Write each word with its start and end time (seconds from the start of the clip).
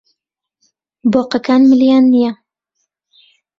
بۆقەکان 1.11 1.61
ملیان 1.71 2.03
نییە. 2.13 2.31